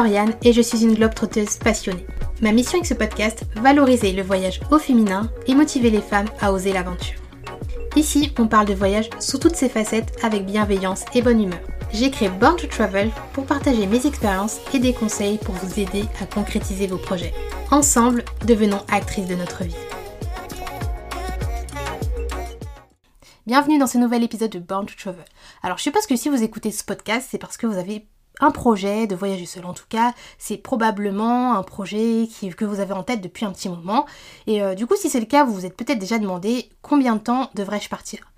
[0.00, 2.06] Et je suis une globe trotteuse passionnée.
[2.40, 6.54] Ma mission avec ce podcast, valoriser le voyage au féminin et motiver les femmes à
[6.54, 7.20] oser l'aventure.
[7.96, 11.60] Ici, on parle de voyage sous toutes ses facettes avec bienveillance et bonne humeur.
[11.92, 16.06] J'ai créé Born to Travel pour partager mes expériences et des conseils pour vous aider
[16.22, 17.34] à concrétiser vos projets.
[17.70, 19.76] Ensemble, devenons actrices de notre vie.
[23.46, 25.24] Bienvenue dans ce nouvel épisode de Born to Travel.
[25.62, 28.06] Alors je suppose que si vous écoutez ce podcast, c'est parce que vous avez
[28.40, 29.64] un projet de voyager seul.
[29.66, 33.68] En tout cas, c'est probablement un projet que vous avez en tête depuis un petit
[33.68, 34.06] moment.
[34.46, 37.16] Et euh, du coup, si c'est le cas, vous vous êtes peut-être déjà demandé combien
[37.16, 38.32] de temps devrais-je partir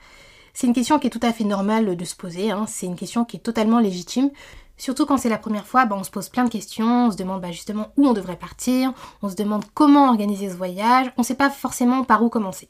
[0.54, 2.50] C'est une question qui est tout à fait normale de se poser.
[2.50, 2.66] Hein.
[2.68, 4.30] C'est une question qui est totalement légitime.
[4.76, 7.16] Surtout quand c'est la première fois, bah, on se pose plein de questions, on se
[7.16, 8.92] demande bah, justement où on devrait partir,
[9.22, 12.68] on se demande comment organiser ce voyage, on ne sait pas forcément par où commencer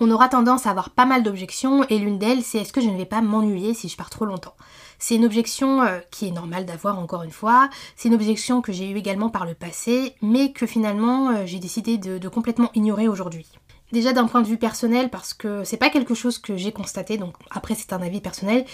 [0.00, 2.88] on aura tendance à avoir pas mal d'objections et l'une d'elles c'est est-ce que je
[2.88, 4.54] ne vais pas m'ennuyer si je pars trop longtemps?
[4.98, 8.72] C'est une objection euh, qui est normale d'avoir encore une fois, c'est une objection que
[8.72, 13.08] j'ai eue également par le passé mais que finalement euh, j'ai décidé de, complètement ignorer
[13.08, 13.46] aujourd'hui.
[13.92, 17.16] Déjà d'un point de vue personnel parce que c'est pas quelque chose que j'ai constaté
[17.16, 18.64] donc après c'est un avis personnel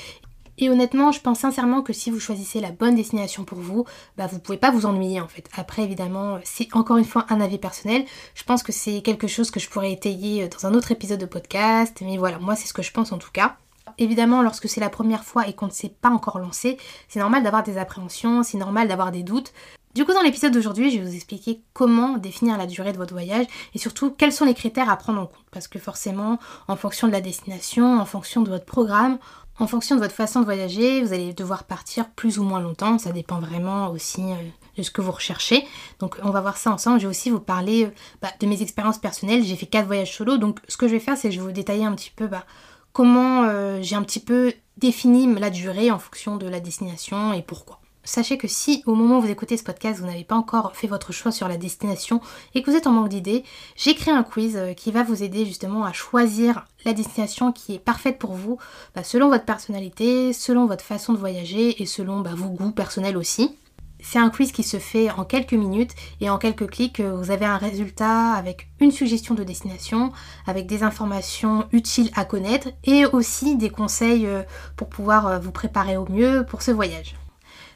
[0.58, 3.84] et honnêtement, je pense sincèrement que si vous choisissez la bonne destination pour vous,
[4.16, 5.48] bah vous pouvez pas vous ennuyer en fait.
[5.56, 8.04] Après évidemment, c'est encore une fois un avis personnel.
[8.34, 11.26] Je pense que c'est quelque chose que je pourrais étayer dans un autre épisode de
[11.26, 13.56] podcast, mais voilà, moi c'est ce que je pense en tout cas.
[13.98, 17.42] Évidemment, lorsque c'est la première fois et qu'on ne s'est pas encore lancé, c'est normal
[17.42, 19.52] d'avoir des appréhensions, c'est normal d'avoir des doutes.
[19.94, 23.14] Du coup, dans l'épisode d'aujourd'hui, je vais vous expliquer comment définir la durée de votre
[23.14, 25.44] voyage et surtout quels sont les critères à prendre en compte.
[25.52, 29.18] Parce que forcément, en fonction de la destination, en fonction de votre programme,
[29.60, 32.98] en fonction de votre façon de voyager, vous allez devoir partir plus ou moins longtemps.
[32.98, 34.34] Ça dépend vraiment aussi euh,
[34.76, 35.64] de ce que vous recherchez.
[36.00, 36.98] Donc on va voir ça ensemble.
[36.98, 39.44] Je vais aussi vous parler euh, bah, de mes expériences personnelles.
[39.44, 40.38] J'ai fait 4 voyages solo.
[40.38, 42.26] Donc ce que je vais faire, c'est que je vais vous détailler un petit peu
[42.26, 42.44] bah,
[42.92, 47.42] comment euh, j'ai un petit peu défini la durée en fonction de la destination et
[47.42, 47.78] pourquoi.
[48.06, 50.86] Sachez que si au moment où vous écoutez ce podcast, vous n'avez pas encore fait
[50.86, 52.20] votre choix sur la destination
[52.54, 53.44] et que vous êtes en manque d'idées,
[53.76, 57.74] j'ai créé un quiz euh, qui va vous aider justement à choisir la destination qui
[57.74, 58.58] est parfaite pour vous,
[58.94, 63.16] bah, selon votre personnalité, selon votre façon de voyager et selon bah, vos goûts personnels
[63.16, 63.56] aussi.
[64.00, 67.30] C'est un quiz qui se fait en quelques minutes et en quelques clics, euh, vous
[67.30, 70.12] avez un résultat avec une suggestion de destination,
[70.46, 74.42] avec des informations utiles à connaître et aussi des conseils euh,
[74.76, 77.14] pour pouvoir vous préparer au mieux pour ce voyage.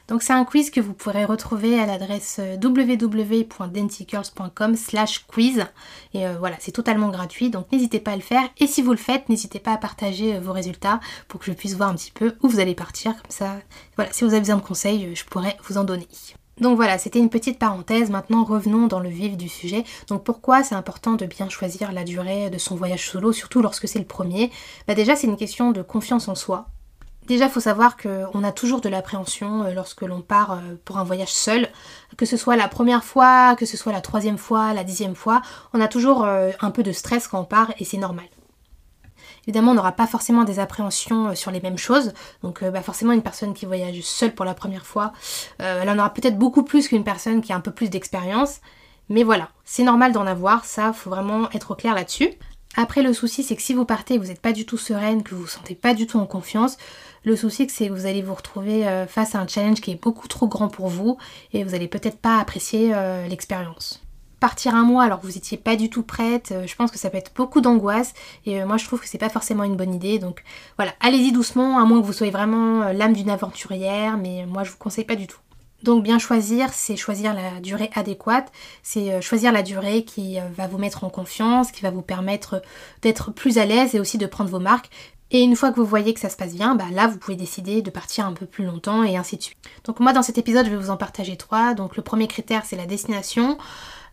[0.09, 5.63] Donc c'est un quiz que vous pourrez retrouver à l'adresse euh, www.dancygirls.com slash quiz.
[6.15, 8.41] Et euh, voilà, c'est totalement gratuit, donc n'hésitez pas à le faire.
[8.57, 11.51] Et si vous le faites, n'hésitez pas à partager euh, vos résultats pour que je
[11.51, 13.13] puisse voir un petit peu où vous allez partir.
[13.21, 13.57] Comme ça,
[13.97, 16.07] voilà, si vous avez besoin de conseils, je pourrais vous en donner.
[16.59, 18.09] Donc voilà, c'était une petite parenthèse.
[18.09, 19.83] Maintenant, revenons dans le vif du sujet.
[20.07, 23.87] Donc pourquoi c'est important de bien choisir la durée de son voyage solo, surtout lorsque
[23.87, 24.49] c'est le premier?
[24.87, 26.65] Bah Déjà, c'est une question de confiance en soi.
[27.29, 30.97] Déjà, il faut savoir qu'on a toujours de l'appréhension euh, lorsque l'on part euh, pour
[30.97, 31.69] un voyage seul,
[32.17, 35.43] que ce soit la première fois, que ce soit la troisième fois, la dixième fois,
[35.71, 38.25] on a toujours euh, un peu de stress quand on part et c'est normal.
[39.43, 42.13] Évidemment, on n'aura pas forcément des appréhensions sur les mêmes choses.
[42.41, 45.13] Donc bah, forcément, une personne qui voyage seule pour la première fois,
[45.59, 48.59] elle en aura peut-être beaucoup plus qu'une personne qui a un peu plus d'expérience.
[49.07, 52.29] Mais voilà, c'est normal d'en avoir, ça, faut vraiment être au clair là-dessus.
[52.81, 55.21] Après, le souci, c'est que si vous partez et vous n'êtes pas du tout sereine,
[55.21, 56.77] que vous vous sentez pas du tout en confiance,
[57.25, 60.01] le souci, c'est que vous allez vous retrouver euh, face à un challenge qui est
[60.01, 61.17] beaucoup trop grand pour vous
[61.51, 64.01] et vous allez peut-être pas apprécier euh, l'expérience.
[64.39, 66.97] Partir un mois alors que vous n'étiez pas du tout prête, euh, je pense que
[66.97, 68.13] ça peut être beaucoup d'angoisse
[68.45, 70.17] et moi je trouve que c'est pas forcément une bonne idée.
[70.17, 70.45] Donc
[70.77, 74.71] voilà, allez-y doucement, à moins que vous soyez vraiment l'âme d'une aventurière, mais moi je
[74.71, 75.39] vous conseille pas du tout.
[75.83, 78.51] Donc bien choisir, c'est choisir la durée adéquate,
[78.83, 82.61] c'est choisir la durée qui va vous mettre en confiance, qui va vous permettre
[83.01, 84.89] d'être plus à l'aise et aussi de prendre vos marques,
[85.31, 87.37] et une fois que vous voyez que ça se passe bien, bah là vous pouvez
[87.37, 89.59] décider de partir un peu plus longtemps et ainsi de suite.
[89.83, 91.75] Donc moi dans cet épisode je vais vous en partager trois.
[91.75, 93.57] Donc le premier critère c'est la destination,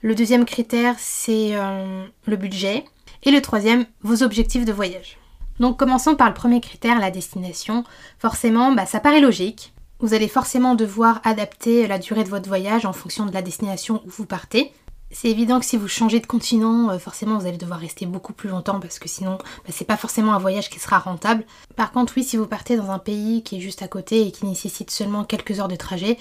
[0.03, 2.85] le deuxième critère c'est euh, le budget
[3.23, 5.17] et le troisième vos objectifs de voyage.
[5.59, 7.85] Donc commençons par le premier critère, la destination.
[8.19, 9.73] Forcément bah, ça paraît logique.
[9.99, 14.03] Vous allez forcément devoir adapter la durée de votre voyage en fonction de la destination
[14.05, 14.73] où vous partez.
[15.11, 18.35] C'est évident que si vous changez de continent, euh, forcément vous allez devoir rester beaucoup
[18.35, 21.45] plus longtemps parce que sinon bah, c'est pas forcément un voyage qui sera rentable.
[21.77, 24.33] Par contre oui si vous partez dans un pays qui est juste à côté et
[24.33, 26.19] qui nécessite seulement quelques heures de trajet,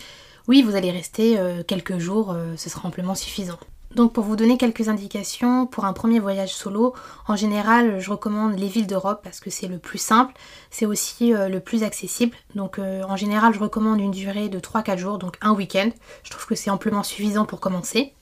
[0.47, 3.59] oui vous allez rester euh, quelques jours, euh, ce sera amplement suffisant.
[3.95, 6.93] Donc pour vous donner quelques indications, pour un premier voyage solo,
[7.27, 10.33] en général je recommande les villes d'Europe parce que c'est le plus simple,
[10.69, 12.35] c'est aussi le plus accessible.
[12.55, 15.89] Donc en général je recommande une durée de 3-4 jours, donc un week-end.
[16.23, 18.13] Je trouve que c'est amplement suffisant pour commencer.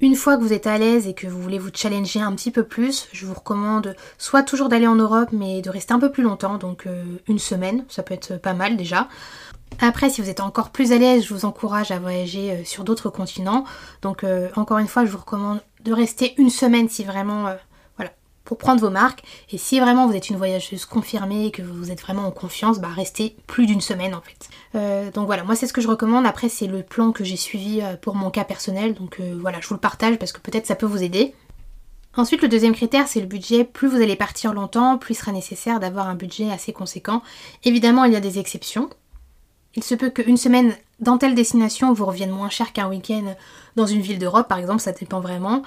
[0.00, 2.52] Une fois que vous êtes à l'aise et que vous voulez vous challenger un petit
[2.52, 6.12] peu plus, je vous recommande soit toujours d'aller en Europe mais de rester un peu
[6.12, 9.08] plus longtemps, donc euh, une semaine, ça peut être pas mal déjà.
[9.80, 12.84] Après, si vous êtes encore plus à l'aise, je vous encourage à voyager euh, sur
[12.84, 13.64] d'autres continents.
[14.02, 17.54] Donc, euh, encore une fois, je vous recommande de rester une semaine si vraiment, euh,
[17.96, 18.10] voilà,
[18.44, 19.22] pour prendre vos marques.
[19.52, 22.80] Et si vraiment vous êtes une voyageuse confirmée et que vous êtes vraiment en confiance,
[22.80, 25.12] bah restez plus d'une semaine en fait.
[25.12, 26.26] donc voilà, moi c'est ce que je recommande.
[26.26, 28.94] Après, c'est le plan que j'ai suivi pour mon cas personnel.
[28.94, 31.34] Donc voilà, je vous le partage parce que peut-être ça peut vous aider.
[32.16, 33.62] Ensuite, le deuxième critère, c'est le budget.
[33.62, 37.22] Plus vous allez partir longtemps, plus il sera nécessaire d'avoir un budget assez conséquent.
[37.62, 38.90] Évidemment, il y a des exceptions.
[39.74, 43.34] Il se peut qu'une semaine dans telle destination vous revienne moins cher qu'un week-end
[43.76, 45.62] dans une ville d'Europe, par exemple, ça dépend vraiment.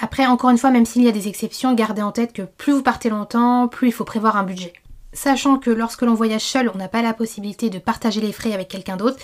[0.00, 2.72] Après, encore une fois, même s'il y a des exceptions, gardez en tête que plus
[2.72, 4.72] vous partez longtemps, plus il faut prévoir un budget.
[5.12, 8.52] Sachant que lorsque l'on voyage seul, on n'a pas la possibilité de partager les frais
[8.52, 9.18] avec quelqu'un d'autre,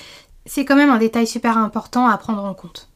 [0.44, 2.90] c'est quand même un détail super important à prendre en compte.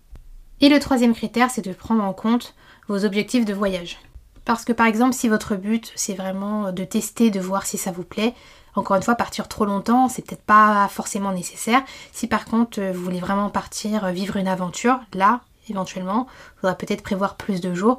[0.61, 2.55] Et le troisième critère, c'est de prendre en compte
[2.89, 3.99] vos objectifs de voyage.
[4.45, 7.93] Parce que par exemple, si votre but c'est vraiment de tester, de voir si ça
[7.93, 8.35] vous plaît,
[8.75, 11.83] encore une fois, partir trop longtemps, c'est peut-être pas forcément nécessaire.
[12.13, 16.27] Si par contre euh, vous voulez vraiment partir euh, vivre une aventure, là, éventuellement,
[16.57, 17.99] il faudra peut-être prévoir plus de jours.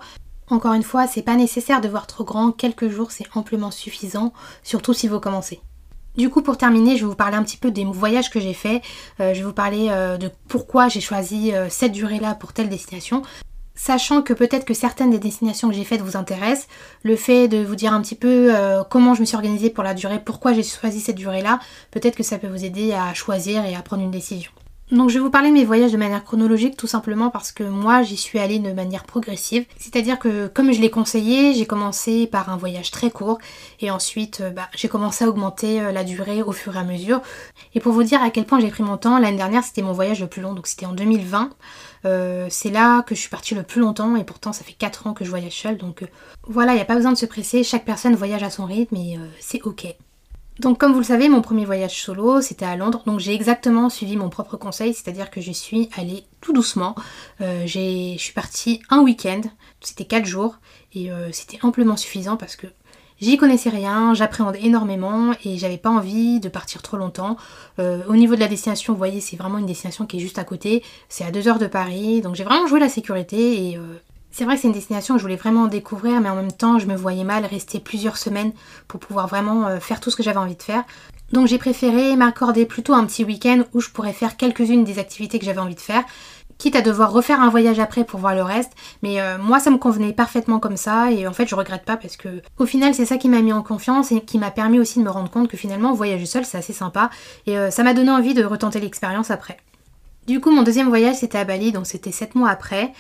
[0.50, 4.34] Encore une fois, c'est pas nécessaire de voir trop grand, quelques jours c'est amplement suffisant,
[4.64, 5.62] surtout si vous commencez.
[6.18, 8.54] Du coup, pour terminer, je vais vous parler un petit peu des voyages que j'ai
[8.54, 8.84] faits.
[9.22, 9.88] Euh, je vais vous parler
[10.20, 13.22] de pourquoi j'ai choisi cette durée-là pour telle destination.
[13.76, 16.68] Sachant que peut-être que certaines des destinations que j'ai faites vous intéressent,
[17.04, 19.84] le fait de vous dire un petit peu euh, comment je me suis organisée pour
[19.84, 21.60] la durée, pourquoi j'ai choisi cette durée-là,
[21.90, 24.52] peut-être que ça peut vous aider à choisir et à prendre une décision.
[24.92, 27.64] Donc je vais vous parler de mes voyages de manière chronologique tout simplement parce que
[27.64, 29.66] moi j'y suis allée de manière progressive.
[29.78, 33.38] C'est-à-dire que comme je l'ai conseillé, j'ai commencé par un voyage très court
[33.80, 36.84] et ensuite euh, bah, j'ai commencé à augmenter euh, la durée au fur et à
[36.84, 37.22] mesure.
[37.74, 39.94] Et pour vous dire à quel point j'ai pris mon temps, l'année dernière c'était mon
[39.94, 41.52] voyage le plus long, donc c'était en 2020.
[42.04, 45.08] Euh, c'est là que je suis partie le plus longtemps et pourtant ça fait 4
[45.08, 45.78] ans que je voyage seule.
[45.78, 46.04] Donc
[46.44, 48.98] voilà, il n'y a pas besoin de se presser, chaque personne voyage à son rythme
[48.98, 49.96] et c'est ok.
[50.62, 53.04] Donc comme vous le savez, mon premier voyage solo, c'était à Londres.
[53.06, 56.96] Donc j'ai exactement suivi mon propre conseil, c'est-à-dire que je suis allée tout doucement.
[57.40, 59.42] je suis partie un week-end,
[59.82, 60.60] c'était 4 jours,
[60.94, 62.68] et c'était amplement suffisant parce que
[63.22, 67.38] J'y connaissais rien, j'appréhendais énormément et j'avais pas envie de partir trop longtemps.
[67.78, 70.40] Euh, au niveau de la destination, vous voyez, c'est vraiment une destination qui est juste
[70.40, 70.84] à côté.
[71.08, 74.02] C'est à 2 heures de Paris, donc j'ai vraiment joué la sécurité et euh,
[74.32, 76.80] c'est vrai que c'est une destination que je voulais vraiment découvrir, mais en même temps,
[76.80, 78.54] je me voyais mal rester plusieurs semaines
[78.88, 80.84] pour pouvoir vraiment euh, faire tout ce que j'avais envie de faire.
[81.32, 85.40] Donc j'ai préféré m'accorder plutôt un petit week-end où je pourrais faire quelques-unes des activités
[85.40, 86.04] que j'avais envie de faire
[86.62, 88.72] quitte à devoir refaire un voyage après pour voir le reste.
[89.02, 91.98] Mais euh, moi, ça me convenait parfaitement comme ça et en fait, je regrette pas
[91.98, 94.80] parce que au final, c'est ça qui m'a mis en confiance et qui m'a permis
[94.80, 97.10] aussi de me rendre compte que finalement, voyager seul, c'est assez sympa
[97.48, 99.58] et euh, ça m'a donné envie de retenter l'expérience après.
[100.28, 102.94] Du coup, mon deuxième voyage, c'était à Bali, donc c'était 7 mois après.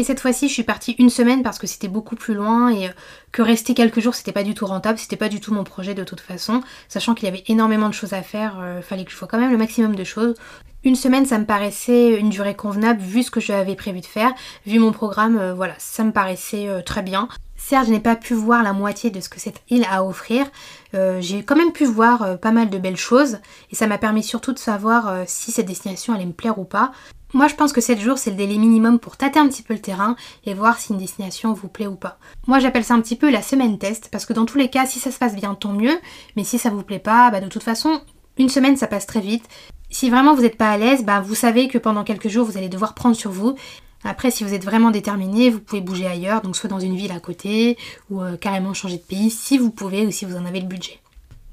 [0.00, 2.88] Et cette fois-ci, je suis partie une semaine parce que c'était beaucoup plus loin et
[2.88, 2.92] euh,
[3.32, 5.92] que rester quelques jours, c'était pas du tout rentable, c'était pas du tout mon projet
[5.92, 6.62] de toute façon.
[6.88, 9.38] Sachant qu'il y avait énormément de choses à faire, il fallait que je fasse quand
[9.38, 10.36] même le maximum de choses.
[10.82, 14.32] Une semaine, ça me paraissait une durée convenable vu ce que j'avais prévu de faire.
[14.64, 17.28] Vu mon programme, euh, voilà, ça me paraissait euh, très bien.
[17.62, 20.02] Certes, je n'ai pas pu voir la moitié de ce que cette île a à
[20.02, 20.46] offrir.
[20.94, 23.38] Euh, j'ai quand même pu voir pas mal de belles choses
[23.70, 26.90] et ça m'a permis surtout de savoir si cette destination allait me plaire ou pas.
[27.32, 29.74] Moi, je pense que 7 jours, c'est le délai minimum pour tâter un petit peu
[29.74, 32.18] le terrain et voir si une destination vous plaît ou pas.
[32.48, 34.86] Moi, j'appelle ça un petit peu la semaine test parce que dans tous les cas,
[34.86, 35.96] si ça se passe bien, tant mieux.
[36.36, 38.00] Mais si ça vous plaît pas, bah de toute façon,
[38.36, 39.44] une semaine, ça passe très vite.
[39.90, 42.56] Si vraiment vous n'êtes pas à l'aise, bah, vous savez que pendant quelques jours, vous
[42.56, 43.54] allez devoir prendre sur vous.
[44.04, 47.12] Après, si vous êtes vraiment déterminé, vous pouvez bouger ailleurs, donc soit dans une ville
[47.12, 47.76] à côté,
[48.08, 50.66] ou euh, carrément changer de pays, si vous pouvez ou si vous en avez le
[50.66, 51.00] budget.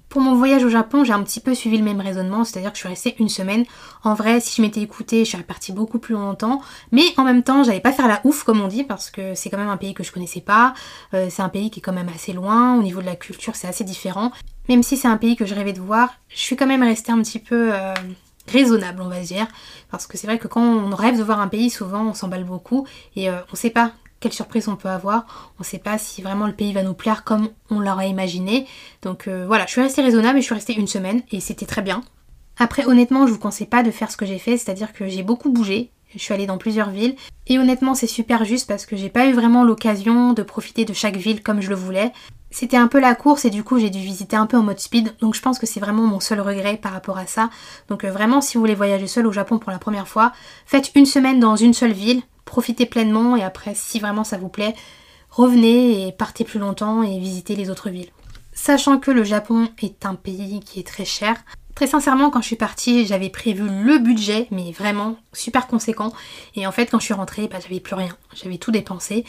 [0.09, 2.77] Pour mon voyage au Japon, j'ai un petit peu suivi le même raisonnement, c'est-à-dire que
[2.77, 3.65] je suis restée une semaine.
[4.05, 6.61] En vrai, si je m'étais écoutée, je serais partie beaucoup plus longtemps.
[6.93, 9.49] Mais en même temps, j'allais pas faire la ouf, comme on dit, parce que c'est
[9.49, 10.73] quand même un pays que je connaissais pas.
[11.13, 12.77] Euh, c'est un pays qui est quand même assez loin.
[12.79, 14.31] Au niveau de la culture, c'est assez différent.
[14.69, 17.11] Même si c'est un pays que je rêvais de voir, je suis quand même restée
[17.11, 17.93] un petit peu euh,
[18.47, 19.47] raisonnable, on va dire.
[19.91, 22.43] Parce que c'est vrai que quand on rêve de voir un pays, souvent on s'emballe
[22.43, 25.51] beaucoup et euh, on sait pas quelle surprise on peut avoir.
[25.59, 28.67] On sait pas si vraiment le pays va nous plaire comme on l'aurait imaginé.
[29.01, 31.65] Donc euh, voilà, je suis restée raisonnable et je suis restée une semaine et c'était
[31.65, 32.03] très bien.
[32.59, 35.21] Après, honnêtement, je vous conseille pas de faire ce que j'ai fait, c'est-à-dire que j'ai
[35.21, 35.91] beaucoup bougé.
[36.13, 37.15] Je suis allée dans plusieurs villes
[37.47, 40.93] et honnêtement, c'est super juste parce que j'ai pas eu vraiment l'occasion de profiter de
[40.93, 42.11] chaque ville comme je le voulais.
[42.49, 44.79] C'était un peu la course et du coup j'ai dû visiter un peu en mode
[44.79, 45.15] speed.
[45.19, 47.49] Donc je pense que c'est vraiment mon seul regret par rapport à ça.
[47.89, 50.31] Donc euh, vraiment si vous voulez voyager seul au Japon pour la première fois,
[50.65, 54.49] faites une semaine dans une seule ville, profitez pleinement et après si vraiment ça vous
[54.49, 54.75] plaît,
[55.29, 58.11] revenez et partez plus longtemps et visitez les autres villes.
[58.53, 61.35] Sachant que le Japon est un pays qui est très cher.
[61.77, 66.11] Très sincèrement, quand je suis partie, j'avais prévu le budget, mais vraiment super conséquent.
[66.55, 68.17] Et en fait, quand je suis rentrée, bah, j'avais plus rien.
[68.33, 69.25] J'avais tout dépensé.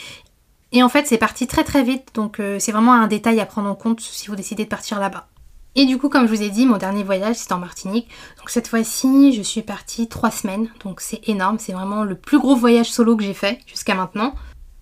[0.72, 3.44] Et en fait, c'est parti très très vite, donc euh, c'est vraiment un détail à
[3.44, 5.28] prendre en compte si vous décidez de partir là-bas.
[5.74, 8.08] Et du coup, comme je vous ai dit, mon dernier voyage, c'était en Martinique.
[8.38, 10.70] Donc cette fois-ci, je suis partie trois semaines.
[10.82, 14.34] Donc c'est énorme, c'est vraiment le plus gros voyage solo que j'ai fait jusqu'à maintenant.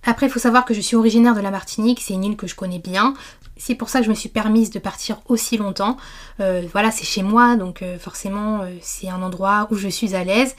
[0.05, 2.47] Après, il faut savoir que je suis originaire de la Martinique, c'est une île que
[2.47, 3.15] je connais bien.
[3.57, 5.97] C'est pour ça que je me suis permise de partir aussi longtemps.
[6.41, 10.15] Euh, voilà, c'est chez moi, donc euh, forcément euh, c'est un endroit où je suis
[10.15, 10.55] à l'aise.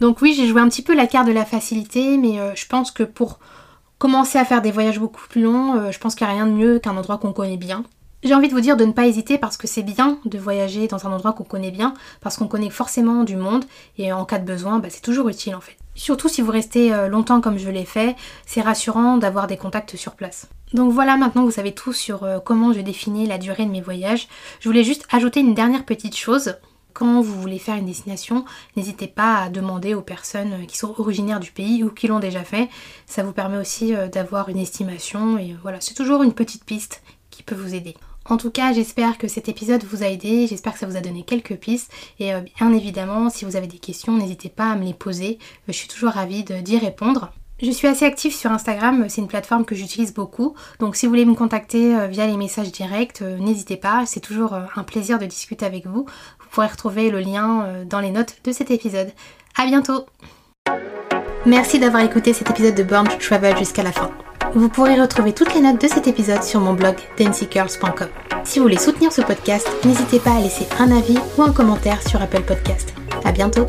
[0.00, 2.90] Donc oui, j'ai joué un petit peu la carte de la facilité, mais je pense
[2.90, 3.38] que pour
[3.98, 6.52] commencer à faire des voyages beaucoup plus longs, je pense qu'il n'y a rien de
[6.52, 7.84] mieux qu'un endroit qu'on connaît bien.
[8.24, 10.86] J'ai envie de vous dire de ne pas hésiter parce que c'est bien de voyager
[10.86, 13.64] dans un endroit qu'on connaît bien, parce qu'on connaît forcément du monde
[13.98, 15.76] et en cas de besoin, bah, c'est toujours utile en fait.
[15.96, 18.14] Surtout si vous restez euh, longtemps comme je l'ai fait,
[18.46, 20.48] c'est rassurant d'avoir des contacts sur place.
[20.72, 23.80] Donc voilà, maintenant vous savez tout sur euh, comment je définis la durée de mes
[23.80, 24.28] voyages.
[24.60, 26.54] Je voulais juste ajouter une dernière petite chose.
[26.92, 28.44] Quand vous voulez faire une destination,
[28.76, 32.20] n'hésitez pas à demander aux personnes euh, qui sont originaires du pays ou qui l'ont
[32.20, 32.68] déjà fait.
[33.06, 37.42] Ça vous permet aussi d'avoir une estimation et voilà, c'est toujours une petite piste qui
[37.42, 37.96] peut vous aider.
[38.28, 41.00] En tout cas, j'espère que cet épisode vous a aidé, j'espère que ça vous a
[41.00, 44.76] donné quelques pistes et euh, bien évidemment, si vous avez des questions, n'hésitez pas à
[44.76, 47.32] me les poser, euh, je suis toujours ravie d'y répondre.
[47.60, 51.10] Je suis assez active sur Instagram, c'est une plateforme que j'utilise beaucoup, donc si vous
[51.10, 55.26] voulez me contacter euh, via les messages directs, n'hésitez pas, c'est toujours un plaisir de
[55.26, 56.06] discuter avec vous.
[56.40, 59.10] Vous pourrez retrouver le lien dans les notes de cet épisode.
[59.56, 60.06] A bientôt
[61.44, 64.10] Merci d'avoir écouté cet épisode de Born to Travel jusqu'à la fin.
[64.54, 68.08] Vous pourrez retrouver toutes les notes de cet épisode sur mon blog dancygirls.com.
[68.44, 72.06] Si vous voulez soutenir ce podcast, n'hésitez pas à laisser un avis ou un commentaire
[72.06, 72.92] sur Apple Podcast.
[73.24, 73.66] À bientôt!